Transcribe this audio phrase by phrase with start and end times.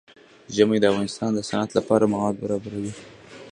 [0.55, 2.93] ژمی د افغانستان د صنعت لپاره مواد برابروي.